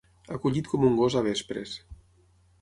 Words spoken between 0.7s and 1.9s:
com un gos a vespres.